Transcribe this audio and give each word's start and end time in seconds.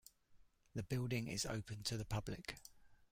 The 0.73 0.81
building 0.81 1.27
is 1.27 1.45
open 1.45 1.83
to 1.83 1.95
the 1.95 2.05
public. 2.05 2.55